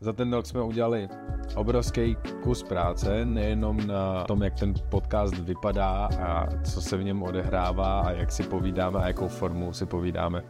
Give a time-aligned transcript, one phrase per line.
[0.00, 1.08] za ten rok jsme udělali
[1.56, 7.22] obrovský kus práce, nejenom na tom, jak ten podcast vypadá a co se v něm
[7.22, 10.44] odehrává a jak si povídáme a jakou formu si povídáme.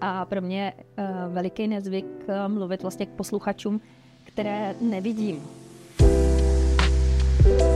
[0.00, 3.80] A pro mě uh, veliký nezvyk uh, mluvit vlastně k posluchačům,
[4.24, 5.42] které nevidím.
[7.46, 7.75] Vítáme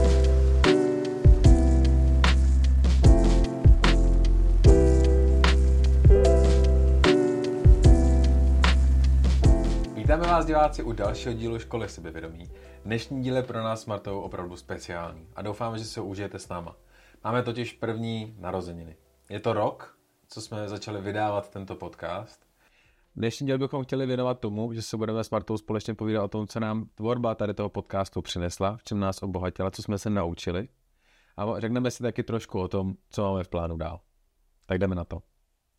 [10.31, 12.51] vás diváci u dalšího dílu Školy sebevědomí.
[12.85, 16.39] Dnešní díl je pro nás s Martou opravdu speciální a doufáme, že si ho užijete
[16.39, 16.75] s náma.
[17.23, 18.95] Máme totiž první narozeniny.
[19.29, 19.97] Je to rok,
[20.27, 22.45] co jsme začali vydávat tento podcast.
[23.15, 26.47] Dnešní díl bychom chtěli věnovat tomu, že se budeme s Martou společně povídat o tom,
[26.47, 30.67] co nám tvorba tady toho podcastu přinesla, v čem nás obohatila, co jsme se naučili.
[31.37, 33.99] A řekneme si taky trošku o tom, co máme v plánu dál.
[34.65, 35.21] Tak jdeme na to.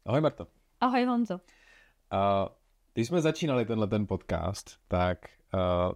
[0.07, 0.47] Ahoj Marto.
[0.81, 1.35] Ahoj Honzo.
[1.35, 2.49] Uh,
[2.95, 5.19] když jsme začínali tenhle ten podcast, tak
[5.55, 5.93] uh,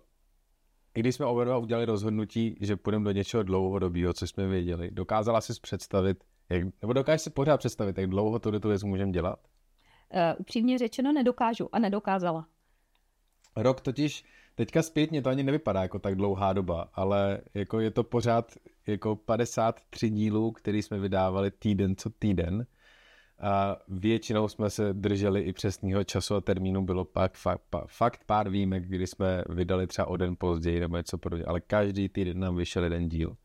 [0.94, 4.90] i když jsme oba dva udělali rozhodnutí, že půjdeme do něčeho dlouhodobého, co jsme věděli,
[4.90, 9.12] dokázala si představit, jak, nebo dokážeš si pořád představit, jak dlouho to tu věc můžeme
[9.12, 9.38] dělat?
[10.14, 12.46] Uh, upřímně řečeno nedokážu a nedokázala.
[13.56, 18.04] Rok totiž, teďka zpětně to ani nevypadá jako tak dlouhá doba, ale jako je to
[18.04, 18.52] pořád
[18.86, 22.66] jako 53 dílů, který jsme vydávali týden co týden
[23.40, 28.48] a většinou jsme se drželi i přesného času a termínu, bylo pak fakt, fakt pár
[28.48, 32.56] výjimek, kdy jsme vydali třeba o den později nebo něco podobného, ale každý týden nám
[32.56, 33.36] vyšel jeden díl.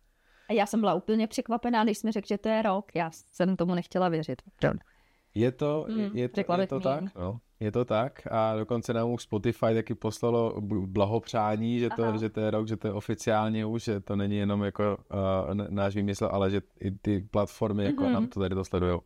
[0.49, 2.91] A já jsem byla úplně překvapená, když jsme řekli, že to je rok.
[2.95, 4.41] Já jsem tomu nechtěla věřit.
[5.35, 7.39] Je to, mm, je, to, je to tak, no.
[7.59, 12.39] Je to tak a dokonce nám už Spotify taky poslalo blahopřání, že to, že to
[12.39, 16.29] je rok, že to je oficiálně už, že to není jenom jako uh, náš výmysl,
[16.31, 18.11] ale že i ty platformy jako mm-hmm.
[18.11, 19.01] nám to tady to sledujou.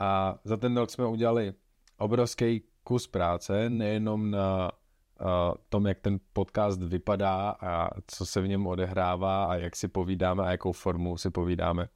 [0.00, 1.52] A za ten rok jsme udělali
[1.98, 4.72] obrovský kus práce, nejenom na
[5.20, 9.88] uh, tom, jak ten podcast vypadá a co se v něm odehrává a jak si
[9.88, 11.88] povídáme a jakou formu si povídáme.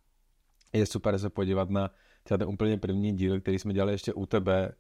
[0.73, 1.91] Je super se podívat na
[2.23, 4.73] třeba ten úplně první díl, který jsme dělali ještě u tebe,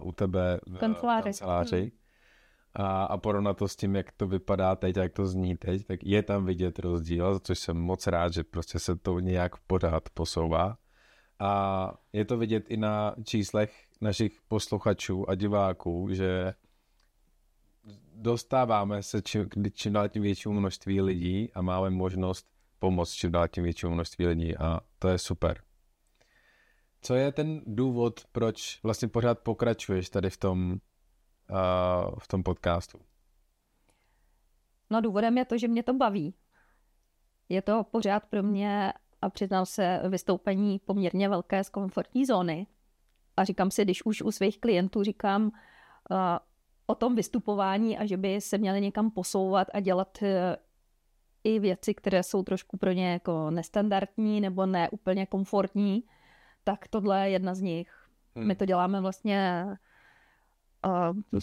[0.00, 1.24] uh, u tebe v kanceláři.
[1.24, 1.80] kanceláři.
[1.80, 1.90] Hmm.
[2.74, 5.86] A, a porovnat to s tím, jak to vypadá teď a jak to zní teď,
[5.86, 10.08] tak je tam vidět rozdíl, což jsem moc rád, že prostě se to nějak pořád
[10.14, 10.78] posouvá.
[11.42, 16.54] A je to vidět i na číslech našich posluchačů a diváků, že
[18.14, 22.46] dostáváme se čím, čím dál tím většímu množství lidí a máme možnost
[22.78, 25.62] pomoct čím dál tím většímu množství lidí a to je super.
[27.00, 32.98] Co je ten důvod, proč vlastně pořád pokračuješ tady v tom, uh, v tom podcastu?
[34.90, 36.34] No důvodem je to, že mě to baví.
[37.48, 38.92] Je to pořád pro mě
[39.22, 42.66] a přiznám se vystoupení poměrně velké z komfortní zóny.
[43.36, 45.50] A říkám si, když už u svých klientů říkám uh,
[46.86, 50.28] o tom vystupování a že by se měli někam posouvat a dělat uh,
[51.44, 56.04] i věci, které jsou trošku pro ně jako nestandardní nebo ne úplně komfortní,
[56.64, 58.08] tak tohle je jedna z nich.
[58.34, 58.46] Hmm.
[58.46, 59.66] My to děláme vlastně
[60.86, 61.40] uh,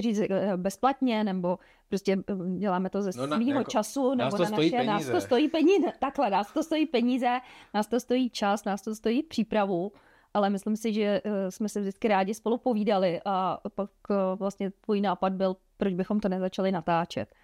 [0.00, 0.20] říct
[0.56, 1.58] bezplatně, nebo
[1.94, 4.84] prostě eh, děláme to ze no, svého jako, času, nebo na naše, peníze.
[4.84, 7.40] nás to stojí peníze, takhle, nás to stojí peníze,
[7.74, 9.92] nás to stojí čas, nás to stojí přípravu,
[10.34, 13.90] ale myslím si, že eh, jsme se vždycky rádi spolu povídali a pak
[14.36, 17.34] vlastně tvůj nápad byl, proč bychom to nezačali natáčet.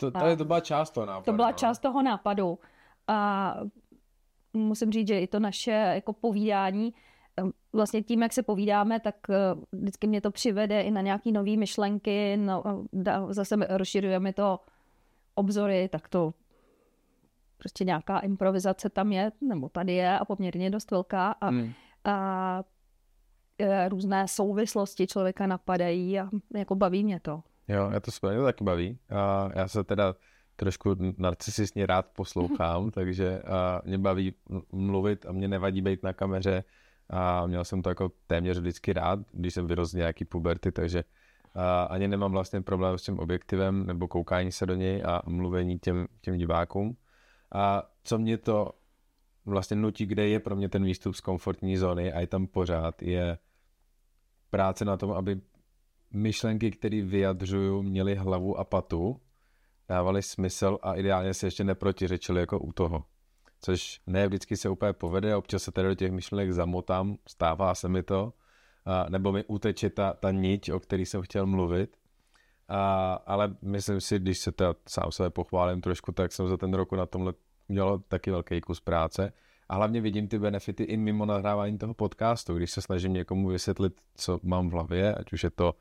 [0.00, 1.24] To, to, je, to byla část toho nápadu.
[1.24, 1.56] To byla no.
[1.56, 2.58] část toho nápadu
[3.08, 3.54] a
[4.52, 6.94] musím říct, že i to naše jako povídání
[7.72, 9.34] vlastně tím, jak se povídáme, tak eh,
[9.72, 12.62] vždycky mě to přivede i na nějaké nové myšlenky, no,
[13.28, 14.60] zase rozšiřujeme to
[15.34, 16.34] obzory, tak to
[17.58, 21.72] prostě nějaká improvizace tam je, nebo tady je a poměrně dost velká a, hmm.
[22.04, 22.62] a
[23.58, 27.42] e, různé souvislosti člověka napadají a jako baví mě to.
[27.68, 28.98] Jo, já to skvěle taky baví.
[29.10, 30.14] A já se teda
[30.56, 34.34] trošku narcisistně rád poslouchám, takže a mě baví
[34.72, 36.64] mluvit a mě nevadí být na kameře
[37.10, 41.04] a měl jsem to jako téměř vždycky rád, když jsem vyrostl nějaký puberty, takže
[41.54, 45.78] a ani nemám vlastně problém s tím objektivem nebo koukání se do něj a mluvení
[45.78, 46.96] těm, těm divákům.
[47.54, 48.70] A co mě to
[49.46, 53.02] vlastně nutí, kde je pro mě ten výstup z komfortní zóny a je tam pořád,
[53.02, 53.38] je
[54.50, 55.40] práce na tom, aby
[56.12, 59.20] myšlenky, které vyjadřuju, měly hlavu a patu,
[59.88, 63.04] dávaly smysl a ideálně se ještě neprotiřečily jako u toho
[63.64, 67.88] což ne vždycky se úplně povede, občas se tady do těch myšlenek zamotám, stává se
[67.88, 68.32] mi to,
[68.84, 71.96] a, nebo mi uteče ta, ta niť, o který jsem chtěl mluvit.
[72.68, 76.74] A, ale myslím si, když se to sám sebe pochválím trošku, tak jsem za ten
[76.74, 77.34] rok na tomhle
[77.68, 79.32] měl taky velký kus práce.
[79.68, 83.92] A hlavně vidím ty benefity i mimo nahrávání toho podcastu, když se snažím někomu vysvětlit,
[84.14, 85.74] co mám v hlavě, ať už je to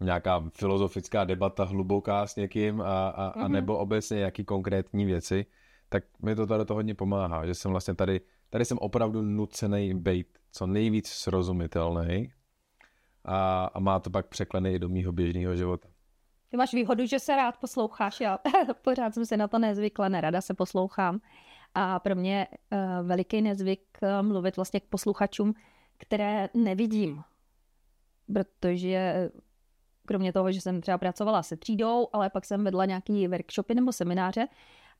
[0.00, 3.44] nějaká filozofická debata hluboká s někým a, a, mm-hmm.
[3.44, 5.46] a nebo obecně nějaký konkrétní věci,
[5.88, 8.20] tak mi to tady to hodně pomáhá, že jsem vlastně tady,
[8.50, 12.32] tady jsem opravdu nucený být co nejvíc srozumitelný
[13.24, 15.88] a, a má to pak překlený i do mýho běžného života.
[16.50, 18.38] Ty máš výhodu, že se rád posloucháš, já
[18.82, 21.20] pořád jsem se na to nezvykla, nerada se poslouchám.
[21.74, 25.54] A pro mě uh, veliký nezvyk uh, mluvit vlastně k posluchačům,
[25.98, 27.22] které nevidím.
[28.32, 29.30] Protože
[30.06, 33.92] kromě toho, že jsem třeba pracovala se třídou, ale pak jsem vedla nějaký workshopy nebo
[33.92, 34.48] semináře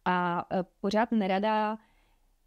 [0.05, 1.79] a uh, pořád nerada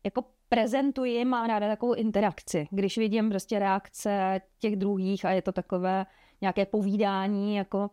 [0.04, 2.68] jako prezentuji, mám ráda takovou interakci.
[2.72, 6.06] Když vidím prostě reakce těch druhých a je to takové
[6.42, 7.90] nějaké povídání, jako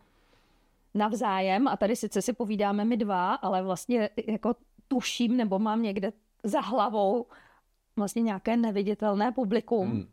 [0.94, 4.54] navzájem a tady sice si povídáme my dva, ale vlastně jako
[4.88, 6.12] tuším nebo mám někde
[6.44, 7.26] za hlavou
[7.96, 10.08] vlastně nějaké neviditelné publikum hmm.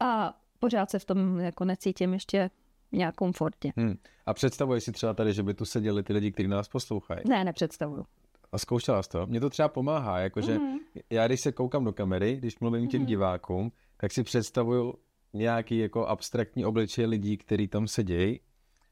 [0.00, 2.50] a pořád se v tom jako necítím ještě
[2.92, 3.72] nějak komfortně.
[3.76, 3.98] Hmm.
[4.26, 7.20] A představuješ si třeba tady, že by tu seděli ty lidi, kteří nás poslouchají?
[7.28, 8.06] Ne, nepředstavuju.
[8.52, 9.26] A zkoušela jsi to?
[9.26, 10.78] Mně to třeba pomáhá, jakože mm.
[11.10, 13.06] já když se koukám do kamery, když mluvím těm mm.
[13.06, 14.94] divákům, tak si představuju
[15.32, 18.40] nějaký jako abstraktní obličej lidí, kteří tam sedějí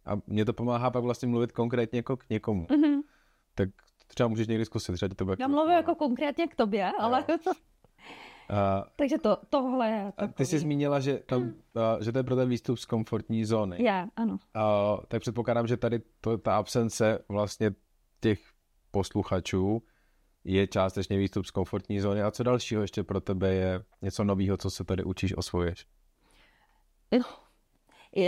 [0.06, 2.64] a mě to pomáhá pak vlastně mluvit konkrétně jako k někomu.
[2.64, 3.00] Mm-hmm.
[3.54, 3.68] Tak
[4.06, 7.24] třeba můžeš někdy zkusit, třeba to Já mluvím jako konkrétně k tobě, ale...
[8.48, 10.30] A, Takže to, tohle je takový...
[10.30, 11.54] A ty jsi zmínila, že, tam, mm.
[11.74, 13.76] a, že to je pro ten výstup z komfortní zóny.
[13.84, 14.38] Já, ano.
[14.54, 17.70] A, tak předpokládám, že tady to, ta absence vlastně
[18.20, 18.40] těch
[18.96, 19.82] posluchačů
[20.44, 22.22] je částečně výstup z komfortní zóny.
[22.22, 25.86] A co dalšího ještě pro tebe je něco nového, co se tady učíš, osvoješ?
[27.12, 27.24] No,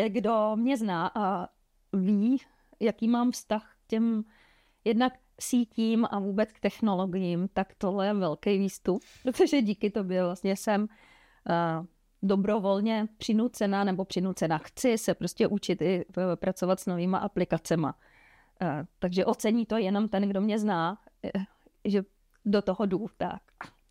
[0.09, 1.49] kdo mě zná a
[1.93, 2.37] ví,
[2.81, 4.25] jaký mám vztah k těm
[4.85, 10.57] jednak sítím a vůbec k technologiím, tak tohle je velký výstup, protože díky tobě vlastně
[10.57, 11.87] jsem uh,
[12.23, 14.59] dobrovolně přinucena nebo přinucena.
[14.59, 16.05] Chci se prostě učit i
[16.35, 17.95] pracovat s novýma aplikacema.
[18.63, 20.99] Uh, takže ocení to jenom ten, kdo mě zná,
[21.37, 21.43] uh,
[21.85, 22.03] že
[22.45, 23.07] do toho jdu.
[23.17, 23.43] Tak.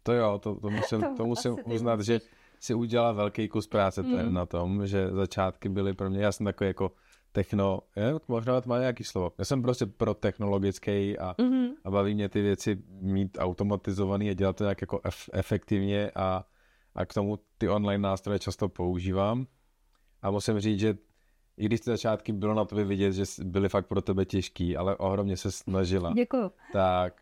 [0.03, 2.19] To jo, to, to musím, to, to musím uznat, že
[2.59, 4.33] si udělala velký kus práce mm.
[4.33, 6.91] na tom, že začátky byly pro mě, já jsem takový jako
[7.31, 9.31] techno, je, možná to má nějaký slovo.
[9.37, 11.69] Já jsem prostě pro technologický a, mm-hmm.
[11.83, 16.45] a baví mě ty věci mít automatizovaný a dělat to nějak jako ef, efektivně a,
[16.95, 19.47] a k tomu ty online nástroje často používám.
[20.21, 20.97] A musím říct, že
[21.57, 24.95] i když ty začátky bylo na tobě vidět, že byly fakt pro tebe těžký, ale
[24.95, 26.13] ohromně se snažila.
[26.13, 26.51] Děkuju.
[26.74, 27.13] Tak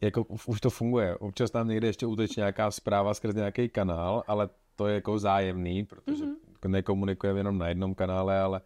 [0.00, 1.16] jako už to funguje.
[1.16, 5.84] Občas tam někde ještě uteče nějaká zpráva skrz nějaký kanál, ale to je jako zájemný,
[5.84, 6.68] protože mm-hmm.
[6.68, 8.60] nekomunikujeme jenom na jednom kanále, ale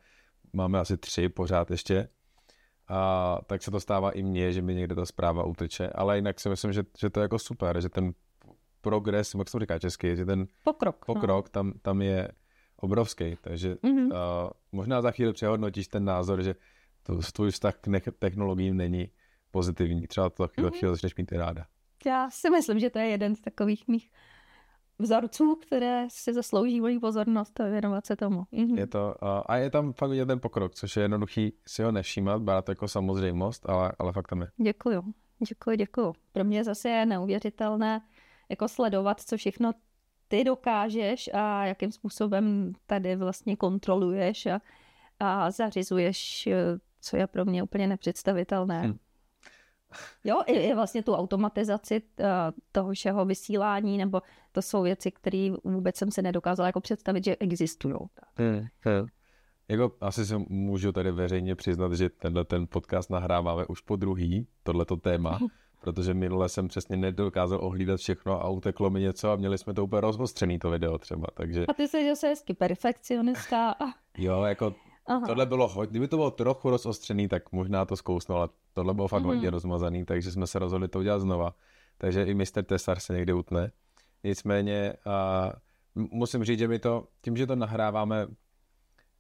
[0.53, 2.09] máme asi tři pořád ještě.
[2.89, 6.41] A tak se to stává i mně, že mi někde ta zpráva uteče, ale jinak
[6.41, 8.13] si myslím, že, že to je jako super, že ten
[8.81, 11.51] progres, jak se to říká česky, že ten pokrok, pokrok no.
[11.51, 12.29] tam, tam je
[12.87, 14.07] obrovský, takže mm-hmm.
[14.07, 16.55] uh, možná za chvíli přehodnotíš ten názor, že
[17.03, 19.11] to, tvůj vztah k technologiím není
[19.51, 20.79] pozitivní, třeba to chvíli, mm-hmm.
[20.79, 21.67] chvíli začneš mít i ráda.
[22.07, 24.11] Já si myslím, že to je jeden z takových mých
[24.99, 28.45] vzorců, které si zaslouží moji pozornost a věnovat se tomu.
[28.53, 28.79] Mhm.
[28.79, 29.15] Je to,
[29.51, 32.73] a je tam fakt vidět ten pokrok, což je jednoduchý si ho nevšímat, brát to
[32.73, 34.49] jako samozřejmost, ale, ale fakt tam je.
[34.57, 35.03] Děkuju,
[35.49, 36.13] děkuji, děkuju.
[36.33, 38.01] Pro mě zase je neuvěřitelné
[38.49, 39.73] jako sledovat, co všechno
[40.29, 44.61] ty dokážeš a jakým způsobem tady vlastně kontroluješ a,
[45.21, 46.49] a zařizuješ,
[47.01, 48.89] co je pro mě úplně nepředstavitelné.
[48.89, 48.99] Hm.
[50.25, 52.27] Jo, i, i vlastně tu automatizaci uh,
[52.73, 54.23] toho všeho vysílání, nebo
[54.53, 57.95] to jsou věci, které vůbec jsem se nedokázala jako představit, že existují.
[58.35, 59.07] Hmm, hmm.
[59.69, 64.47] Jako asi se můžu tady veřejně přiznat, že tenhle ten podcast nahráváme už po druhý,
[64.63, 65.39] tohleto téma,
[65.87, 69.85] protože minule jsem přesně nedokázal ohlídat všechno a uteklo mi něco a měli jsme to
[69.85, 71.65] úplně rozostřený to video třeba, takže...
[71.69, 73.75] A ty jsi, jsi hezky perfekcionista.
[74.19, 74.75] jo, jako
[75.07, 75.27] Aha.
[75.27, 79.09] Tohle bylo hodně, kdyby to bylo trochu rozostřený, tak možná to zkousnu, ale tohle bylo
[79.09, 79.27] fakt mm-hmm.
[79.27, 81.55] hodně rozmazaný, takže jsme se rozhodli to udělat znova.
[81.99, 82.63] Takže i Mr.
[82.63, 83.73] Tesar se někdy utne.
[84.25, 85.53] Nicméně a,
[85.95, 88.27] musím říct, že my to, tím, že to nahráváme,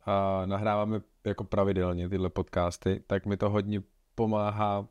[0.06, 3.82] a, nahráváme jako pravidelně tyhle podcasty, tak mi to hodně
[4.14, 4.88] pomáhá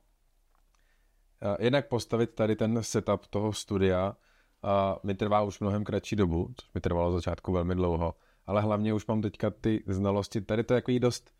[1.60, 4.15] jednak postavit tady ten setup toho studia.
[4.63, 8.13] A mi trvá už mnohem kratší dobu, což mi trvalo začátku velmi dlouho
[8.48, 10.42] ale hlavně už mám teďka ty znalosti.
[10.42, 11.32] Tady to je jako dost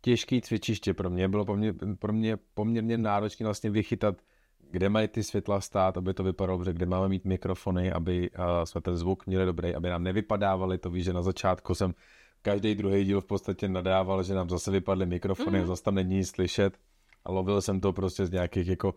[0.00, 1.28] těžký cvičiště pro mě.
[1.28, 4.16] Bylo pro mě, pro mě poměrně náročné vlastně vychytat,
[4.70, 8.30] kde mají ty světla stát, aby to vypadalo dobře, kde máme mít mikrofony, aby
[8.64, 10.78] jsme ten zvuk měli dobrý, aby nám nevypadávali.
[10.78, 11.94] To víš, že na začátku jsem
[12.42, 15.66] každý druhý díl v podstatě nadával, že nám zase vypadly mikrofony, mm-hmm.
[15.66, 16.78] zase tam není nic slyšet.
[17.24, 18.94] A lovil jsem to prostě z nějakých jako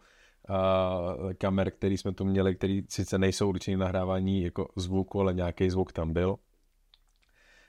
[0.50, 5.70] uh, kamer, který jsme tu měli, který sice nejsou určený nahrávání jako zvuku, ale nějaký
[5.70, 6.36] zvuk tam byl.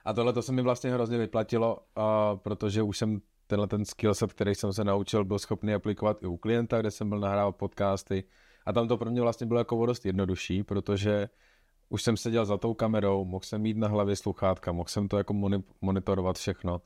[0.05, 4.33] A tohle to se mi vlastně hrozně vyplatilo, uh, protože už jsem tenhle ten skillset,
[4.33, 8.25] který jsem se naučil, byl schopný aplikovat i u klienta, kde jsem byl nahrávat podcasty.
[8.67, 11.29] A tam to pro mě vlastně bylo jako dost jednodušší, protože
[11.89, 15.19] už jsem seděl za tou kamerou, mohl jsem mít na hlavě sluchátka, mohl jsem to
[15.19, 15.35] jako
[15.81, 16.83] monitorovat všechno.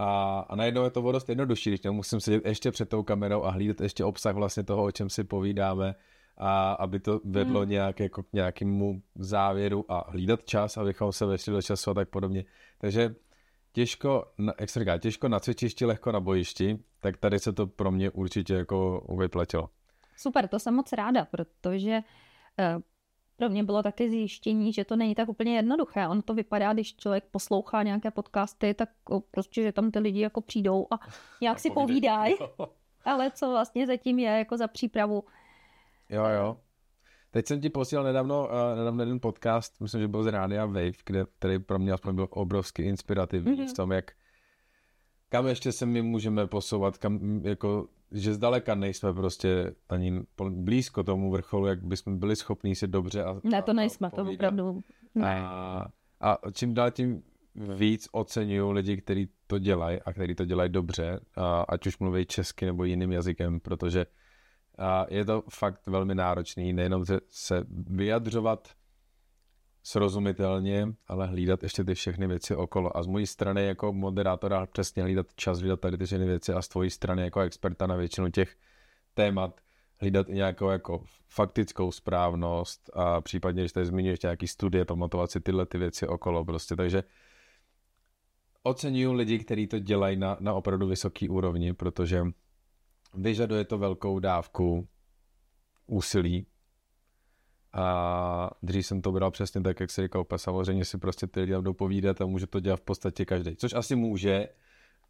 [0.00, 3.50] A, a najednou je to dost jednodušší, když musím sedět ještě před tou kamerou a
[3.50, 5.94] hlídat ještě obsah vlastně toho, o čem si povídáme
[6.36, 7.70] a aby to vedlo hmm.
[7.70, 12.08] nějak, jako k nějakému závěru a hlídat čas, abychom se vešli do času a tak
[12.08, 12.44] podobně.
[12.78, 13.14] Takže
[13.72, 14.24] těžko,
[14.60, 18.10] jak se říká, těžko na cvičišti, lehko na bojišti, tak tady se to pro mě
[18.10, 19.68] určitě jako vyplatilo.
[20.16, 21.98] Super, to jsem moc ráda, protože
[22.76, 22.82] uh,
[23.38, 26.08] pro mě bylo také zjištění, že to není tak úplně jednoduché.
[26.08, 28.88] On to vypadá, když člověk poslouchá nějaké podcasty, tak
[29.30, 30.98] prostě, že tam ty lidi jako přijdou a
[31.40, 32.34] nějak si povídají.
[33.04, 35.24] Ale co vlastně zatím je jako za přípravu.
[36.10, 36.56] Jo, jo.
[37.30, 40.92] Teď jsem ti posílal nedávno, uh, nedávno jeden podcast, myslím, že byl z Rádia Wave,
[41.06, 43.70] kde, který pro mě aspoň byl obrovsky inspirativní mm-hmm.
[43.70, 44.12] v tom, jak
[45.28, 51.30] kam ještě se my můžeme posouvat, kam jako že zdaleka nejsme prostě ani blízko tomu
[51.30, 54.82] vrcholu, jak bychom byli schopní si dobře a Ne, to nejsme, to opravdu
[55.14, 55.40] ne.
[55.40, 55.86] A,
[56.20, 57.22] a čím dál tím
[57.76, 62.26] víc oceňuju lidi, kteří to dělají a kteří to dělají dobře, a ať už mluví
[62.26, 64.06] česky nebo jiným jazykem, protože
[64.78, 68.68] a je to fakt velmi náročný, nejenom se vyjadřovat
[69.88, 72.96] srozumitelně, ale hlídat ještě ty všechny věci okolo.
[72.96, 76.62] A z mojí strany jako moderátora přesně hlídat čas, hlídat tady ty všechny věci a
[76.62, 78.56] z tvojí strany jako experta na většinu těch
[79.14, 79.60] témat
[80.00, 85.40] hlídat i nějakou jako faktickou správnost a případně, když tady zmiňuješ nějaký studie, pamatovat si
[85.40, 87.04] tyhle ty věci okolo prostě, takže
[88.62, 92.24] oceňuju lidi, kteří to dělají na, na opravdu vysoký úrovni, protože
[93.14, 94.88] vyžaduje to velkou dávku
[95.86, 96.46] úsilí,
[97.72, 101.56] a dřív jsem to bral přesně tak, jak se říkal, samozřejmě si prostě ty lidi
[101.56, 103.56] budou povídat a může to dělat v podstatě každý.
[103.56, 104.48] Což asi může,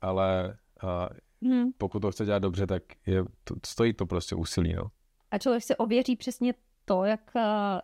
[0.00, 1.08] ale a
[1.42, 1.72] hmm.
[1.78, 4.74] pokud to chce dělat dobře, tak je, to, stojí to prostě úsilí.
[4.74, 4.90] No.
[5.30, 7.20] A člověk se ověří přesně to, jak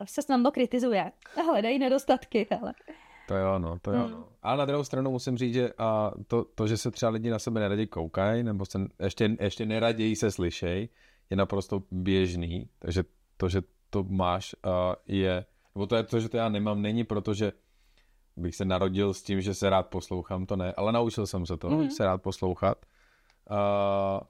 [0.04, 1.12] se snadno kritizuje.
[1.46, 2.74] Hledají nedostatky, ale...
[3.28, 4.02] To jo, no, to jo.
[4.02, 4.10] Hmm.
[4.10, 4.28] No.
[4.42, 7.38] A na druhou stranu musím říct, že a to, to, že se třeba lidi na
[7.38, 10.88] sebe neradi koukají, nebo se ještě, ještě neraději se slyšej,
[11.30, 12.68] je naprosto běžný.
[12.78, 13.04] Takže
[13.36, 13.62] to, že
[13.94, 17.52] to máš, uh, je, nebo to je to, že to já nemám, není proto, že
[18.36, 21.56] bych se narodil s tím, že se rád poslouchám, to ne, ale naučil jsem se
[21.56, 21.90] to, mm.
[21.90, 22.86] se rád poslouchat.
[23.50, 24.26] Uh,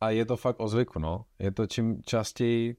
[0.00, 1.24] a je to fakt o zvyku, no.
[1.38, 2.76] Je to čím častěji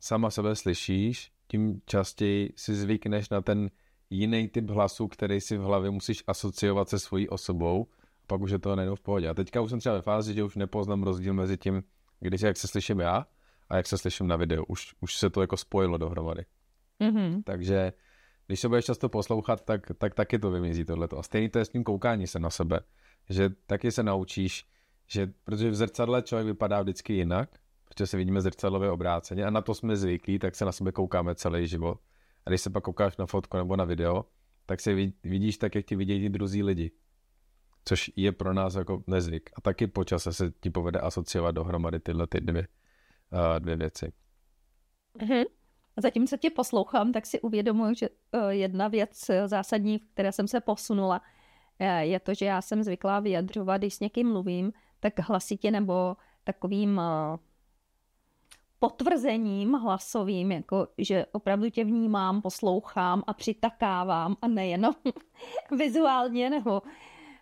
[0.00, 3.70] sama sebe slyšíš, tím častěji si zvykneš na ten
[4.10, 7.86] jiný typ hlasu, který si v hlavě musíš asociovat se svojí osobou,
[8.26, 9.28] pak už je to najednou v pohodě.
[9.28, 11.82] A teďka už jsem třeba ve fázi, že už nepoznám rozdíl mezi tím,
[12.20, 13.26] když jak se slyším já
[13.74, 14.64] a jak se slyším na videu.
[14.68, 16.44] Už, už se to jako spojilo dohromady.
[17.00, 17.42] Mm-hmm.
[17.44, 17.92] Takže
[18.46, 21.18] když se budeš často poslouchat, tak, tak taky to vymizí tohleto.
[21.18, 22.80] A stejný to je s tím koukání se na sebe.
[23.30, 24.66] Že taky se naučíš,
[25.06, 27.50] že protože v zrcadle člověk vypadá vždycky jinak,
[27.84, 31.34] protože se vidíme zrcadlově obráceně a na to jsme zvyklí, tak se na sebe koukáme
[31.34, 31.98] celý život.
[32.46, 34.24] A když se pak koukáš na fotku nebo na video,
[34.66, 36.90] tak se vidíš tak, jak ti vidějí ty druzí lidi.
[37.84, 39.50] Což je pro nás jako nezvyk.
[39.54, 42.68] A taky po čase se ti povede asociovat dohromady tyhle ty dvě
[43.58, 44.12] dvě věci.
[45.18, 45.44] Mm-hmm.
[45.96, 50.48] Zatímco tě poslouchám, tak si uvědomuji, že uh, jedna věc uh, zásadní, v které jsem
[50.48, 51.20] se posunula,
[51.80, 56.16] uh, je to, že já jsem zvyklá vyjadřovat, když s někým mluvím, tak hlasitě nebo
[56.44, 57.00] takovým
[58.78, 64.94] potvrzením hlasovým, jako že opravdu tě vnímám, poslouchám a přitakávám a nejenom
[65.78, 66.82] vizuálně nebo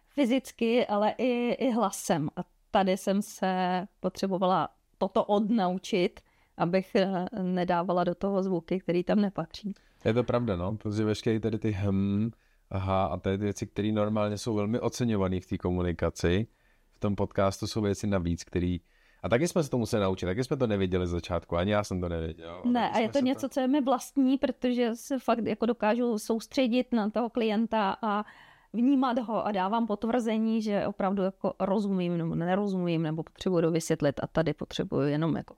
[0.08, 2.28] fyzicky, ale i, i hlasem.
[2.36, 4.68] A tady jsem se potřebovala
[5.02, 6.20] toto odnaučit,
[6.56, 9.74] abych eh, nedávala do toho zvuky, který tam nepatří.
[10.04, 12.30] Je to pravda, no, protože veškeré tady ty hm,
[12.70, 16.46] aha, a ty věci, které normálně jsou velmi oceňované v té komunikaci,
[16.92, 18.76] v tom podcastu jsou věci navíc, které
[19.22, 21.84] a taky jsme se to museli naučit, taky jsme to nevěděli z začátku, ani já
[21.84, 22.62] jsem to nevěděl.
[22.64, 23.48] Ne, a je to něco, to...
[23.48, 28.24] co je mi vlastní, protože se fakt jako dokážu soustředit na toho klienta a
[28.72, 34.26] vnímat ho a dávám potvrzení, že opravdu jako rozumím nebo nerozumím nebo potřebuji dovysvětlit a
[34.26, 35.54] tady potřebuji jenom jako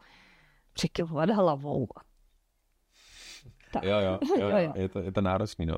[0.73, 1.87] přikyvovat hlavou.
[3.73, 3.85] Tak.
[3.85, 4.73] Jo, jo, jo, jo, jo.
[4.75, 5.77] Je, to, je to náročný, no.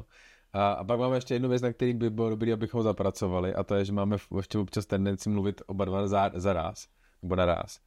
[0.52, 3.64] A, a pak máme ještě jednu věc, na který by bylo dobré, abychom zapracovali, a
[3.64, 6.88] to je, že máme ještě občas tendenci mluvit oba dva za, za ráz,
[7.22, 7.80] nebo naraz.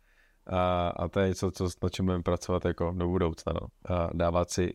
[0.47, 3.67] A, a to je něco, co, na čem budeme pracovat jako do budoucna, no.
[3.95, 4.73] A dávat si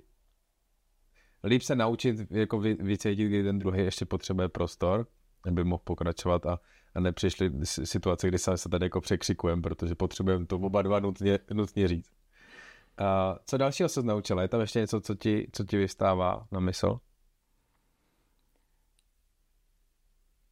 [1.44, 5.06] líp se naučit jako vy, vycítit, kdy ten druhý ještě potřebuje prostor,
[5.46, 6.60] aby mohl pokračovat a,
[6.94, 11.88] a nepřišly situace, kdy se tady jako překřikujeme, protože potřebujeme to oba dva nutně, nutně
[11.88, 12.10] říct.
[12.98, 14.42] A co dalšího se naučila?
[14.42, 16.98] Je tam ještě něco, co ti, co ti vystává na mysl?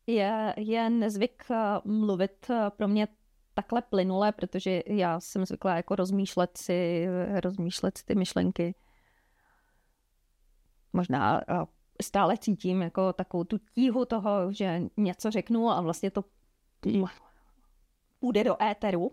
[0.07, 3.09] je, je nezvyk eh, mluvit eh, pro mě
[3.55, 7.07] takhle plynule, protože já jsem zvykla jako rozmýšlet si,
[7.41, 8.75] rozmýšlet si ty myšlenky.
[10.93, 11.41] Možná
[12.03, 16.25] stále cítím jako takovou tu tíhu toho, že něco řeknu a vlastně to
[18.21, 19.13] půjde do éteru.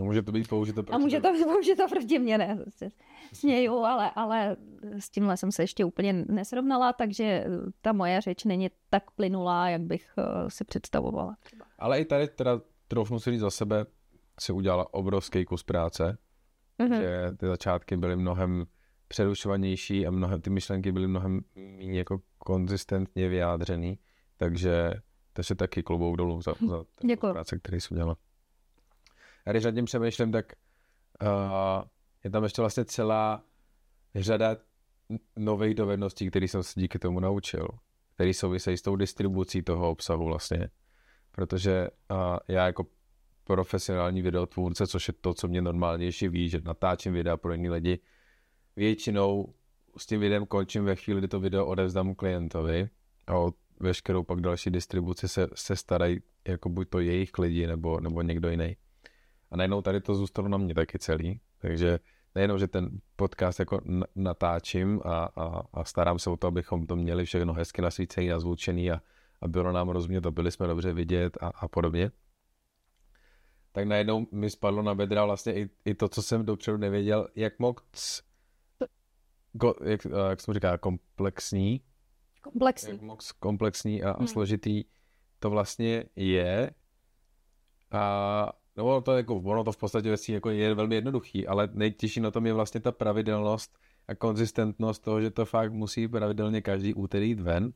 [0.00, 2.58] A může to být použito proti A může to být použito proti mě, ne?
[3.32, 4.56] Směju, ale, ale
[4.98, 7.44] s tímhle jsem se ještě úplně nesrovnala, takže
[7.82, 11.36] ta moje řeč není tak plynulá, jak bych eh, si představovala.
[11.78, 13.86] Ale i tady teda troufnu si říct za sebe,
[14.40, 16.18] si udělala obrovský kus práce,
[16.78, 17.00] mm-hmm.
[17.00, 18.66] že ty začátky byly mnohem
[19.08, 23.98] přerušovanější a mnohem, ty myšlenky byly mnohem méně jako konzistentně vyjádřený,
[24.36, 24.92] takže
[25.32, 28.16] to se taky klobouk dolů za, za ten práce, který jsi udělala.
[29.46, 30.52] Já když nad tím přemýšlím, tak
[31.22, 31.84] uh,
[32.24, 33.44] je tam ještě vlastně celá
[34.14, 34.56] řada
[35.36, 37.68] nových dovedností, které jsem se díky tomu naučil,
[38.14, 40.68] které souvisejí s tou distribucí toho obsahu vlastně.
[41.30, 42.16] Protože uh,
[42.48, 42.86] já jako
[43.44, 47.70] profesionální videotvůrce, což je to, co mě normálně ještě ví, že natáčím videa pro jiné
[47.70, 47.98] lidi,
[48.76, 49.54] většinou
[49.96, 52.88] s tím videem končím ve chvíli, kdy to video odevzdám klientovi
[53.26, 58.00] a o veškerou pak další distribuci se, se starají jako buď to jejich lidi nebo,
[58.00, 58.76] nebo někdo jiný.
[59.50, 61.98] A najednou tady to zůstalo na mě taky celý, takže
[62.34, 63.80] nejenom, že ten podcast jako
[64.14, 68.90] natáčím a, a, a starám se o to, abychom to měli všechno hezky nasvícený, nazvučený
[68.90, 69.00] a,
[69.40, 72.10] a bylo nám rozumět a byli jsme dobře vidět a, a podobně,
[73.72, 77.58] tak najednou mi spadlo na bedra vlastně i, i to, co jsem dopředu nevěděl, jak
[77.58, 78.22] moc,
[79.56, 81.80] go, jak, jak jsem říká, komplexní,
[82.42, 82.90] komplexní.
[82.90, 84.26] jak moc komplexní a, a hmm.
[84.26, 84.84] složitý
[85.38, 86.70] to vlastně je.
[87.90, 92.20] A No to, jako, ono to v podstatě vlastně jako je velmi jednoduchý, ale nejtěžší
[92.20, 96.94] na tom je vlastně ta pravidelnost a konzistentnost toho, že to fakt musí pravidelně každý
[96.94, 97.72] úterý jít ven.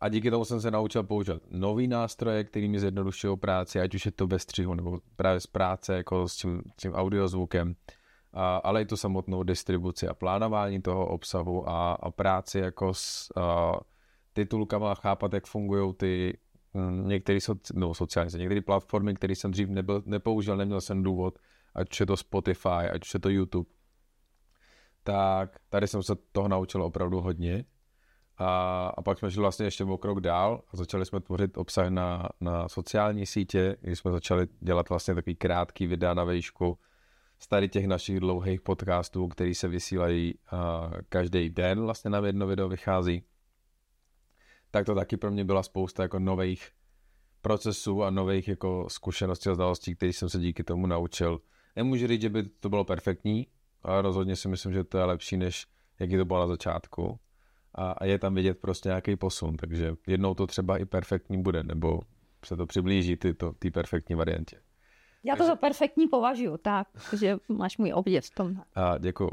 [0.00, 4.06] A díky tomu jsem se naučil používat nový nástroje, který mi zjednodušují práci, ať už
[4.06, 7.74] je to bez střihu, nebo právě z práce jako s tím, tím audiozvukem,
[8.32, 13.32] a, ale i tu samotnou distribuci a plánování toho obsahu a, a práci jako s
[13.36, 13.72] a,
[14.32, 16.38] titulkama, chápat, jak fungují ty
[16.74, 21.38] Mm, některé soci, no, sociální některé platformy, které jsem dřív nebyl, nepoužil, neměl jsem důvod,
[21.74, 23.70] ať je to Spotify, ať je to YouTube,
[25.02, 27.64] tak tady jsem se toho naučil opravdu hodně.
[28.38, 31.88] A, a pak jsme šli vlastně ještě o krok dál a začali jsme tvořit obsah
[31.88, 36.78] na, na sociální sítě, kdy jsme začali dělat vlastně takový krátký videa na vejšku
[37.42, 40.34] z tady těch našich dlouhých podcastů, který se vysílají
[41.08, 43.22] každý den, vlastně na jedno video vychází
[44.72, 46.70] tak to taky pro mě byla spousta jako nových
[47.42, 51.40] procesů a nových jako zkušeností a znalostí, které jsem se díky tomu naučil.
[51.76, 53.46] Nemůžu říct, že by to bylo perfektní,
[53.82, 55.66] ale rozhodně si myslím, že to je lepší, než
[55.98, 57.18] jaký to bylo na začátku.
[57.74, 61.62] A, a je tam vidět prostě nějaký posun, takže jednou to třeba i perfektní bude,
[61.62, 62.00] nebo
[62.44, 64.56] se to přiblíží ty, to, ty perfektní variantě.
[65.24, 68.62] Já to za perfektní považuji, tak, že máš můj obdiv v tom.
[68.74, 69.30] A děkuju.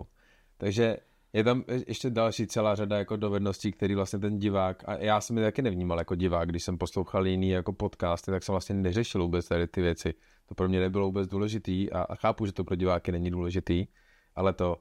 [0.58, 0.98] Takže
[1.34, 5.38] je tam ještě další celá řada jako dovedností, který vlastně ten divák, a já jsem
[5.38, 9.22] je taky nevnímal jako divák, když jsem poslouchal jiný jako podcasty, tak jsem vlastně neřešil
[9.22, 10.14] vůbec tady ty věci.
[10.46, 13.88] To pro mě nebylo vůbec důležitý a, a chápu, že to pro diváky není důležitý,
[14.36, 14.78] ale to,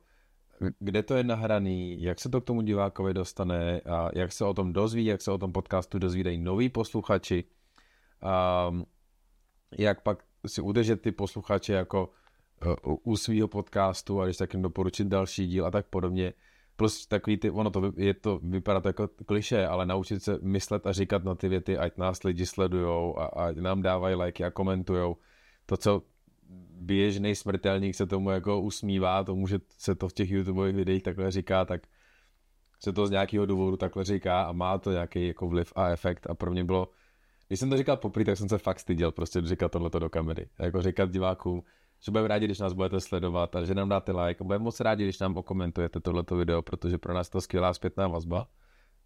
[0.79, 4.55] kde to je nahraný, jak se to k tomu divákovi dostane a jak se o
[4.55, 7.45] tom dozví, jak se o tom podcastu dozvídají noví posluchači,
[8.23, 8.71] a
[9.79, 12.11] jak pak si udržet ty posluchače jako
[13.03, 16.33] u svého podcastu a když tak jim doporučit další díl a tak podobně.
[16.77, 20.87] Plus takový ty, ono to, je to, vypadá to jako kliše, ale naučit se myslet
[20.87, 24.51] a říkat na ty věty, ať nás lidi sledujou a, a nám dávají lajky a
[24.51, 25.17] komentujou.
[25.67, 26.03] To, co
[26.81, 31.31] běžný smrtelník se tomu jako usmívá, tomu, že se to v těch YouTubeových videích takhle
[31.31, 31.83] říká, tak
[32.81, 36.27] se to z nějakého důvodu takhle říká a má to nějaký jako vliv a efekt
[36.31, 36.89] a pro mě bylo,
[37.49, 40.49] když jsem to říkal poprvé, tak jsem se fakt styděl prostě říkat tohleto do kamery.
[40.59, 41.63] Jako říkat divákům,
[42.01, 44.45] že budeme rádi, když nás budete sledovat a že nám dáte like.
[44.45, 48.49] Budeme moc rádi, když nám okomentujete tohleto video, protože pro nás to skvělá zpětná vazba.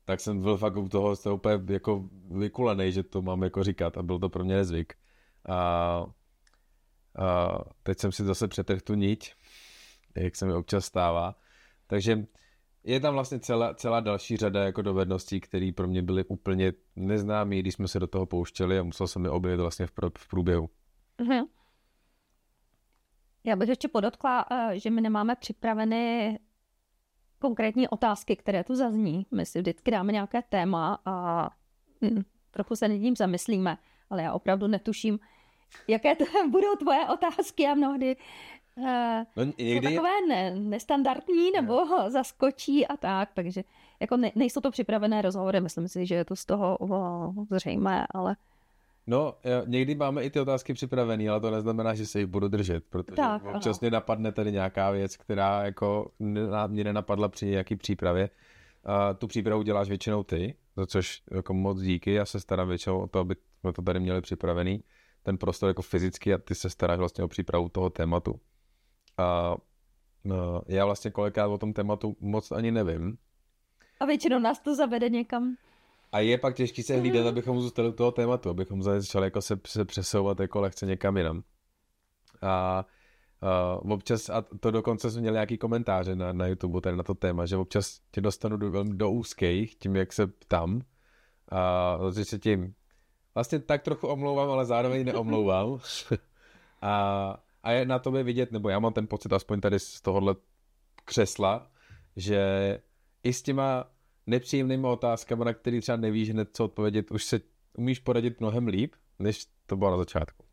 [0.04, 3.98] Tak jsem byl fakt u toho jste úplně jako vykulený, že to mám jako říkat
[3.98, 4.94] a byl to pro mě nezvyk.
[5.48, 5.56] A,
[7.18, 9.34] a teď jsem si zase přetrhl tu niť,
[10.16, 11.34] jak se mi občas stává.
[11.86, 12.26] Takže
[12.84, 17.58] je tam vlastně celá, celá další řada jako dovedností, které pro mě byly úplně neznámé,
[17.58, 20.70] když jsme se do toho pouštěli a musel jsem je objevit vlastně v, v průběhu.
[21.18, 21.46] Mm-hmm.
[23.44, 26.38] Já bych ještě podotkla, eh, že my nemáme připraveny
[27.38, 29.26] konkrétní otázky, které tu zazní.
[29.30, 31.48] My si vždycky dáme nějaké téma a
[32.02, 33.78] hm, trochu se nad tím zamyslíme,
[34.10, 35.18] ale já opravdu netuším,
[35.88, 38.16] jaké to budou tvoje otázky a mnohdy
[39.36, 39.94] no, někdy...
[39.94, 42.10] takové ne, nestandardní nebo no.
[42.10, 43.62] zaskočí a tak, takže
[44.00, 48.06] jako ne, nejsou to připravené rozhovory, myslím si, že je to z toho o, zřejmé,
[48.14, 48.36] ale...
[49.06, 49.34] No,
[49.66, 53.16] někdy máme i ty otázky připravené, ale to neznamená, že se jich budu držet, protože
[53.16, 56.10] tak, občas mě napadne tady nějaká věc, která jako
[56.66, 58.30] mě nenapadla při nějaký přípravě.
[58.84, 63.00] A tu přípravu děláš většinou ty, za což jako moc díky, já se starám většinou
[63.00, 64.84] o to, aby jsme to tady měli připravený,
[65.22, 68.40] ten prostor jako fyzicky a ty se staráš vlastně o přípravu toho tématu.
[69.18, 69.56] A
[70.24, 73.18] no, já vlastně kolikrát o tom tématu moc ani nevím.
[74.00, 75.56] A většinou nás to zavede někam.
[76.12, 79.60] A je pak těžký se hlídat, abychom zůstali u toho tématu, abychom začali jako se,
[79.66, 81.42] se přesouvat jako lehce někam jinam.
[82.42, 82.84] A
[83.82, 87.14] uh, občas, a to dokonce jsme měli nějaký komentáře na, na YouTube tady na to
[87.14, 90.80] téma, že občas tě dostanu do, velmi do úzkých, tím, jak se ptám.
[91.48, 92.74] A protože se tím
[93.34, 95.78] vlastně tak trochu omlouvám, ale zároveň neomlouvám.
[96.82, 100.34] a, a je na tobě vidět, nebo já mám ten pocit aspoň tady z tohohle
[101.04, 101.70] křesla,
[102.16, 102.40] že
[103.22, 103.90] i s těma
[104.26, 107.40] nepříjemnými otázkami, na který třeba nevíš hned co odpovědět, už se
[107.78, 110.44] umíš poradit mnohem líp, než to bylo na začátku.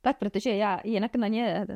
[0.00, 1.66] Tak, protože já jinak na ně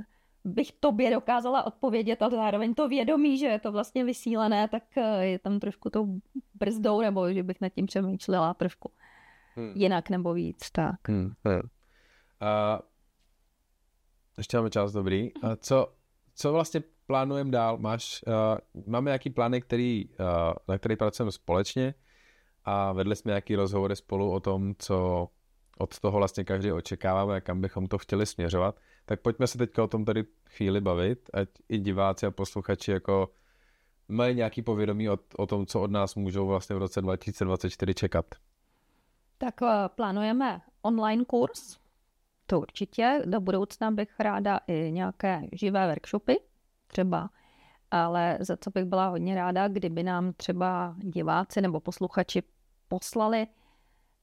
[0.44, 5.26] bych tobě dokázala odpovědět, ale zároveň to vědomí, že je to vlastně vysílené, tak eh,
[5.26, 6.06] je tam trošku to
[6.54, 8.92] brzdou, nebo že bych nad tím přemýšlela trošku
[9.54, 9.72] hmm.
[9.74, 11.08] jinak nebo víc, tak.
[11.08, 11.32] Hmm.
[11.44, 11.60] Hmm.
[12.40, 12.80] A
[14.38, 15.30] ještě máme čas dobrý.
[15.42, 15.92] A co,
[16.34, 17.78] co vlastně plánujeme dál?
[17.78, 20.16] Máš, uh, máme nějaký plány, který, uh,
[20.68, 21.94] na který pracujeme společně
[22.64, 25.28] a vedli jsme nějaký rozhovory spolu o tom, co
[25.78, 28.80] od toho vlastně každý očekáváme, kam bychom to chtěli směřovat.
[29.04, 33.30] Tak pojďme se teďka o tom tady chvíli bavit, ať i diváci a posluchači jako
[34.08, 38.26] mají nějaký povědomí o, o tom, co od nás můžou vlastně v roce 2024 čekat.
[39.38, 41.78] Tak uh, plánujeme online kurz,
[42.52, 43.22] to určitě.
[43.24, 46.40] Do budoucna bych ráda i nějaké živé workshopy,
[46.86, 47.30] třeba.
[47.90, 52.42] Ale za co bych byla hodně ráda, kdyby nám třeba diváci nebo posluchači
[52.88, 53.46] poslali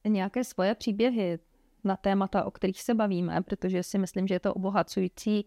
[0.08, 1.38] nějaké svoje příběhy
[1.84, 5.46] na témata, o kterých se bavíme, protože si myslím, že je to obohacující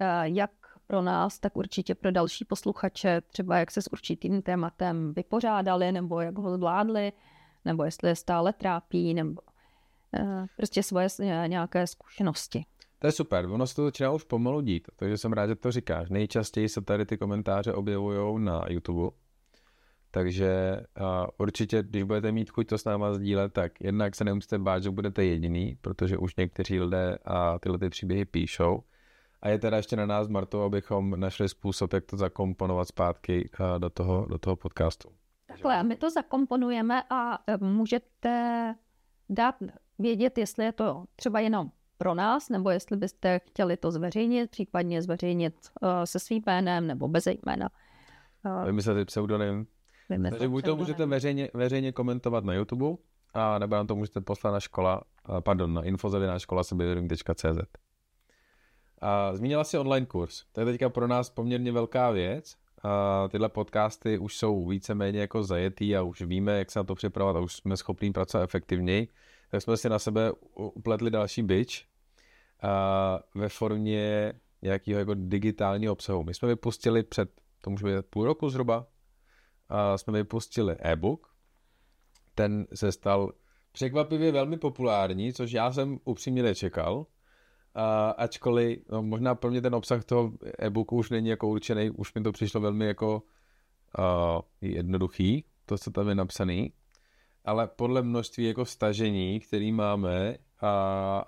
[0.00, 0.50] eh, jak
[0.86, 6.20] pro nás, tak určitě pro další posluchače, třeba jak se s určitým tématem vypořádali, nebo
[6.20, 7.12] jak ho zvládli,
[7.64, 9.42] nebo jestli je stále trápí, nebo
[10.56, 11.08] prostě svoje
[11.46, 12.64] nějaké zkušenosti.
[12.98, 15.72] To je super, ono se to začíná už pomalu dít, takže jsem rád, že to
[15.72, 16.10] říkáš.
[16.10, 19.16] Nejčastěji se tady ty komentáře objevují na YouTube,
[20.10, 24.58] takže uh, určitě, když budete mít chuť to s náma sdílet, tak jednak se nemusíte
[24.58, 28.82] bát, že budete jediný, protože už někteří lidé a tyhle ty příběhy píšou.
[29.42, 33.78] A je teda ještě na nás, Marto, abychom našli způsob, jak to zakomponovat zpátky uh,
[33.78, 35.08] do, toho, do toho podcastu.
[35.46, 38.74] Takhle, my to zakomponujeme a můžete
[39.28, 39.54] dát
[39.98, 45.02] vědět, jestli je to třeba jenom pro nás, nebo jestli byste chtěli to zveřejnit, případně
[45.02, 47.68] zveřejnit uh, se svým jménem nebo bez jména.
[48.44, 49.66] Uh, Vymyslete pseudonym.
[50.30, 52.96] Takže buď to můžete veřejně, veřejně komentovat na YouTube,
[53.34, 57.58] a nebo nám to můžete poslat na škola, uh, pardon, na infozavina škola sebevědomí.cz.
[59.00, 60.44] A zmínila si online kurz.
[60.52, 62.56] To je teďka pro nás poměrně velká věc.
[62.82, 66.94] A tyhle podcasty už jsou víceméně jako zajetý a už víme, jak se na to
[66.94, 69.08] připravovat a už jsme schopni pracovat efektivněji
[69.48, 71.86] tak jsme si na sebe upletli další byč
[72.62, 74.32] a ve formě
[74.62, 76.24] nějakého jako digitálního obsahu.
[76.24, 77.30] My jsme vypustili před,
[77.60, 78.86] to může být půl roku zhruba,
[79.68, 81.34] a jsme vypustili e-book.
[82.34, 83.32] Ten se stal
[83.72, 87.06] překvapivě velmi populární, což já jsem upřímně nečekal.
[87.74, 92.14] A ačkoliv no, možná pro mě ten obsah toho e-booku už není jako určený, už
[92.14, 93.22] mi to přišlo velmi jako
[93.98, 96.72] uh, jednoduchý, to, co tam je napsaný
[97.46, 100.68] ale podle množství jako stažení, který máme a,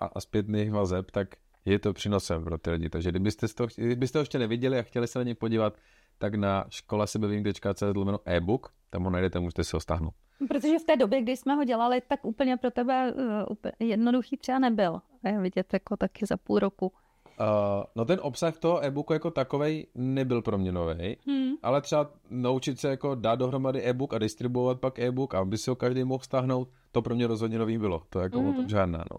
[0.00, 1.28] a, a zpětných vazeb, tak
[1.64, 2.88] je to přínosem pro ty lidi.
[2.88, 5.74] Takže kdybyste, to, kdybyste ho ještě neviděli a chtěli se na ně podívat,
[6.18, 10.14] tak na školasebevím.cz lomeno e-book, tam ho najdete, můžete si ho stáhnout.
[10.48, 14.36] Protože v té době, kdy jsme ho dělali, tak úplně pro tebe uh, úplně jednoduchý
[14.36, 15.00] třeba nebyl.
[15.24, 16.92] Je vidět jako taky za půl roku.
[17.40, 21.52] Uh, no ten obsah toho e-booku jako takovej nebyl pro mě nový, hmm.
[21.62, 25.76] ale třeba naučit se jako dát dohromady e-book a distribuovat pak e-book, aby si ho
[25.76, 28.02] každý mohl stáhnout, to pro mě rozhodně nový bylo.
[28.10, 28.48] To jako hmm.
[28.48, 28.68] o tom hmm.
[28.68, 29.18] žádná, no.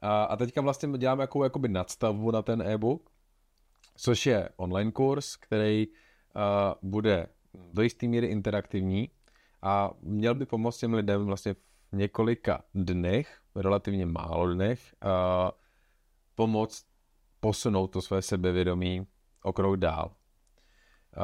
[0.00, 3.10] A, a teďka vlastně děláme jakou jakoby nadstavbu na ten e-book,
[3.96, 6.42] což je online kurz, který uh,
[6.90, 7.26] bude
[7.72, 9.10] do jisté míry interaktivní
[9.62, 11.58] a měl by pomoct těm lidem vlastně v
[11.92, 15.50] několika dnech, relativně málo dnech, uh,
[16.34, 16.86] pomoct
[17.40, 19.06] posunout to své sebevědomí
[19.42, 20.10] o krok dál.
[21.16, 21.22] Uh,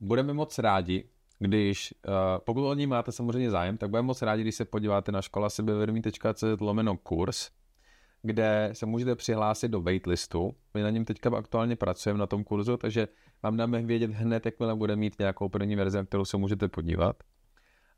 [0.00, 4.42] budeme moc rádi, když, uh, pokud o ní máte samozřejmě zájem, tak budeme moc rádi,
[4.42, 5.48] když se podíváte na škola
[6.60, 7.50] lomeno kurz,
[8.22, 10.56] kde se můžete přihlásit do waitlistu.
[10.74, 13.08] My na něm teďka aktuálně pracujeme na tom kurzu, takže
[13.42, 17.22] vám dáme vědět hned, jakmile bude mít nějakou první verzi, kterou se můžete podívat.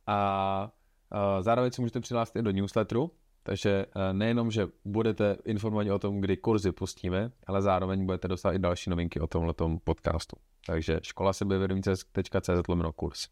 [0.06, 0.70] A
[1.12, 3.10] uh, zároveň si můžete přihlásit i do newsletteru,
[3.46, 8.52] takže uh, nejenom, že budete informovat o tom, kdy kurzy pustíme, ale zároveň budete dostat
[8.52, 9.54] i další novinky o tomhle
[9.84, 10.36] podcastu.
[10.66, 13.28] Takže škola sebevědomí.cz lomeno kurz.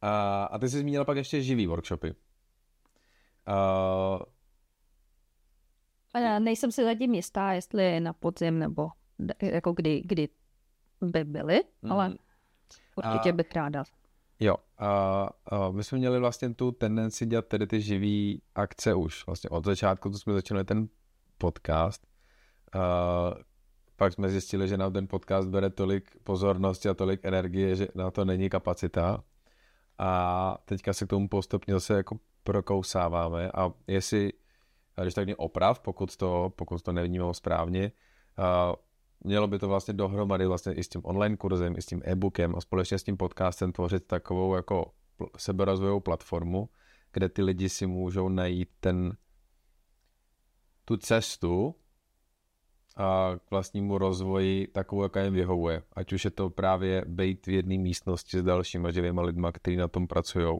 [0.00, 2.14] A, a ty jsi zmínila pak ještě živý workshopy.
[3.48, 4.18] Uh,
[6.38, 8.88] Nejsem si zatím jistá, jestli na podzim nebo
[9.42, 10.28] jako kdy, kdy
[11.00, 11.92] by byly, mm.
[11.92, 12.14] ale
[12.96, 13.84] určitě a, bych ráda.
[14.42, 19.26] Jo, a, a my jsme měli vlastně tu tendenci dělat tedy ty živý akce už.
[19.26, 20.88] Vlastně od začátku, co jsme začali ten
[21.38, 22.06] podcast,
[22.72, 22.78] a
[23.96, 28.10] pak jsme zjistili, že nám ten podcast bere tolik pozornosti a tolik energie, že na
[28.10, 29.24] to není kapacita.
[29.98, 34.32] A teďka se k tomu postupně zase jako prokousáváme a jestli,
[35.02, 37.92] když tak mě oprav, pokud to, pokud to nevnímám správně,
[38.36, 38.74] a
[39.24, 42.56] mělo by to vlastně dohromady vlastně i s tím online kurzem, i s tím e-bookem
[42.56, 44.92] a společně s tím podcastem tvořit takovou jako
[45.36, 46.68] seberozvojovou platformu,
[47.12, 49.16] kde ty lidi si můžou najít ten
[50.84, 51.74] tu cestu
[52.96, 55.82] a k vlastnímu rozvoji takovou, jaká jim vyhovuje.
[55.92, 59.88] Ať už je to právě být v jedné místnosti s dalšíma živýma lidma, kteří na
[59.88, 60.58] tom pracují,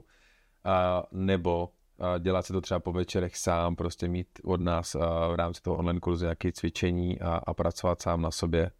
[0.64, 1.72] a, nebo
[2.18, 4.94] dělat si to třeba po večerech sám, prostě mít od nás
[5.32, 8.70] v rámci toho online kurzu nějaké cvičení a, a pracovat sám na sobě.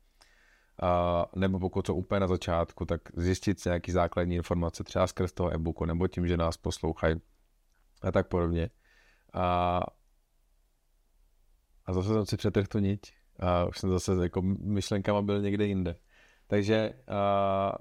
[0.83, 5.33] A, nebo pokud to úplně na začátku, tak zjistit si nějaký základní informace třeba skrz
[5.33, 7.21] toho e-booku, nebo tím, že nás poslouchají
[8.03, 8.71] a tak podobně.
[9.33, 9.81] A,
[11.87, 15.67] a zase jsem si přetrhl tu niť a už jsem zase jako myšlenkama byl někde
[15.67, 15.97] jinde.
[16.47, 17.73] Takže a,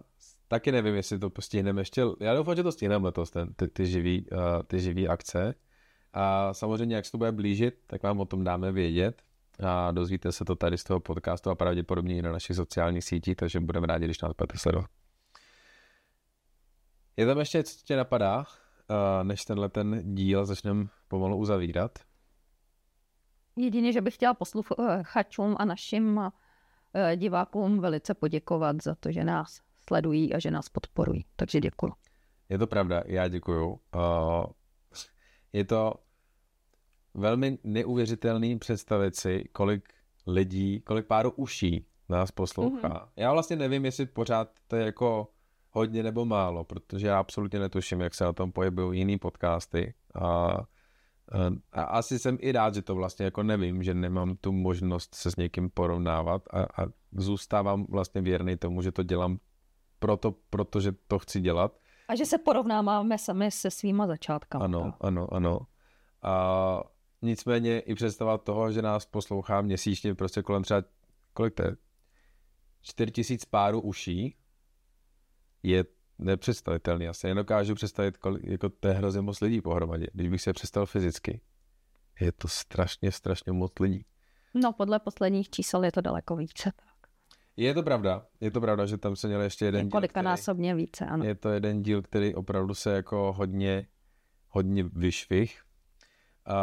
[0.51, 2.03] taky nevím, jestli to stihneme ještě.
[2.19, 4.37] Já doufám, že to stihneme letos, ten, ty, ty, živý, uh,
[4.67, 5.55] ty živý akce.
[6.13, 9.21] A samozřejmě, jak se to bude blížit, tak vám o tom dáme vědět.
[9.63, 13.35] A dozvíte se to tady z toho podcastu a pravděpodobně i na našich sociálních sítích,
[13.35, 14.89] takže budeme rádi, když nás budete sledovat.
[17.17, 18.45] Je tam ještě něco, co tě napadá, uh,
[19.23, 21.99] než tenhle ten díl začneme pomalu uzavírat?
[23.55, 26.29] Jedině, že bych chtěla posluchačům a našim uh,
[27.15, 31.25] divákům velice poděkovat za to, že nás sledují a že nás podporují.
[31.36, 31.93] Takže děkuji.
[32.49, 33.67] Je to pravda, já děkuju.
[33.69, 34.45] Uh,
[35.54, 35.93] je to
[37.13, 39.93] velmi neuvěřitelný představit si, kolik
[40.27, 42.88] lidí, kolik páru uší nás poslouchá.
[42.88, 43.08] Mm-hmm.
[43.15, 45.27] Já vlastně nevím, jestli pořád to je jako
[45.71, 49.93] hodně nebo málo, protože já absolutně netuším, jak se na tom pojebují jiný podcasty.
[50.15, 50.58] A,
[51.71, 55.32] a asi jsem i rád, že to vlastně jako nevím, že nemám tu možnost se
[55.32, 59.39] s někým porovnávat a, a zůstávám vlastně věrný tomu, že to dělám
[60.01, 61.77] proto, protože to chci dělat.
[62.07, 64.65] A že se porovnáváme sami se svýma začátkama.
[64.65, 65.59] Ano, ano, ano.
[66.21, 66.83] A
[67.21, 70.83] nicméně i představa toho, že nás poslouchá měsíčně prostě kolem třeba,
[71.33, 71.75] kolik to je?
[72.81, 74.35] 4 tisíc párů uší
[75.63, 75.85] je
[76.19, 77.05] nepředstavitelný.
[77.05, 80.07] Já si nedokážu představit, kolik, jako to je hrozně moc lidí pohromadě.
[80.13, 81.41] Když bych se představil fyzicky,
[82.19, 84.05] je to strašně, strašně moc lidí.
[84.53, 86.71] No, podle posledních čísel je to daleko více.
[87.57, 90.01] Je to pravda, je to pravda, že tam se měl ještě jeden díl.
[90.01, 91.25] Který, násobně více, ano.
[91.25, 93.87] Je to jeden díl, který opravdu se jako hodně,
[94.47, 95.61] hodně vyšvih.
[96.49, 96.55] Uh,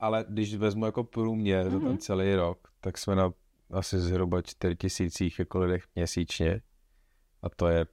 [0.00, 1.70] ale když vezmu jako průměr mm-hmm.
[1.70, 1.98] za ten mhm.
[1.98, 3.32] celý rok, tak jsme na
[3.70, 6.60] asi zhruba 4 tisících jako lidech měsíčně.
[7.42, 7.86] A to je,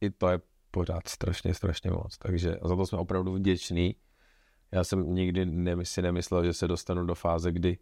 [0.00, 2.18] i to je pořád strašně, strašně moc.
[2.18, 3.96] Takže za to jsme opravdu vděční.
[4.72, 7.78] Já jsem nikdy ne, si nemyslel, že se dostanu do fáze, kdy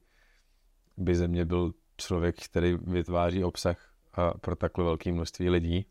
[0.97, 3.95] by ze mě byl člověk, který vytváří obsah
[4.41, 5.87] pro takhle velké množství lidí.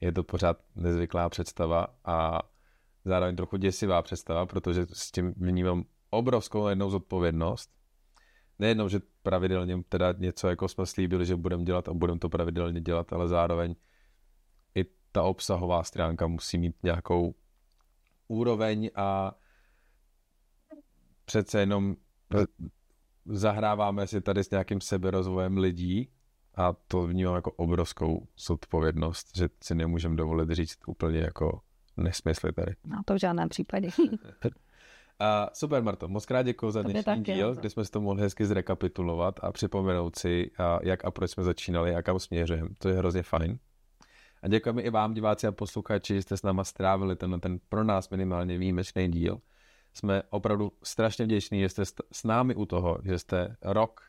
[0.00, 2.42] Je to pořád nezvyklá představa a
[3.04, 7.70] zároveň trochu děsivá představa, protože s tím vnímám obrovskou jednou zodpovědnost.
[8.58, 12.80] Nejednou, že pravidelně teda něco jako jsme slíbili, že budeme dělat a budeme to pravidelně
[12.80, 13.74] dělat, ale zároveň
[14.74, 17.34] i ta obsahová stránka musí mít nějakou
[18.28, 19.34] úroveň a
[21.24, 21.96] přece jenom
[23.26, 26.08] zahráváme si tady s nějakým seberozvojem lidí
[26.54, 31.60] a to vnímám jako obrovskou zodpovědnost, že si nemůžeme dovolit říct úplně jako
[31.96, 32.74] nesmysly tady.
[32.84, 33.88] No to v žádném případě.
[35.18, 38.22] a super, Marto, moc krát děkuji za dnešní taky, díl, kde jsme si to mohli
[38.22, 42.68] hezky zrekapitulovat a připomenout si, a jak a proč jsme začínali a kam směřujeme.
[42.78, 43.58] To je hrozně fajn.
[44.42, 47.84] A děkujeme i vám, diváci a posluchači, že jste s náma strávili ten, ten pro
[47.84, 49.40] nás minimálně výjimečný díl
[49.92, 54.00] jsme opravdu strašně vděční, že jste s námi u toho, že jste rok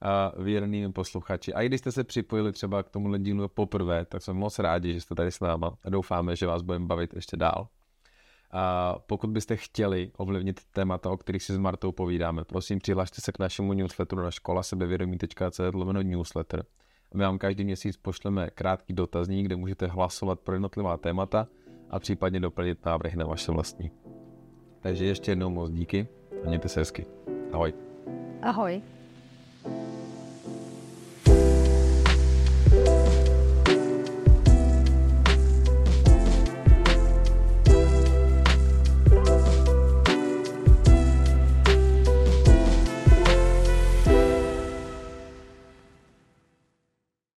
[0.00, 1.54] a věrnými posluchači.
[1.54, 4.92] A i když jste se připojili třeba k tomu dílu poprvé, tak jsme moc rádi,
[4.92, 7.68] že jste tady s náma a doufáme, že vás budeme bavit ještě dál.
[8.50, 13.32] A pokud byste chtěli ovlivnit témata, o kterých si s Martou povídáme, prosím přihlašte se
[13.32, 16.64] k našemu newsletteru na škola sebevědomí.cz lomeno newsletter.
[17.14, 21.46] My vám každý měsíc pošleme krátký dotazník, kde můžete hlasovat pro jednotlivá témata
[21.90, 23.90] a případně doplnit návrhy na vaše vlastní.
[24.86, 26.06] Takže ještě jednou moc díky
[26.44, 27.06] a mějte se hezky.
[27.52, 27.74] Ahoj.
[28.42, 28.82] Ahoj.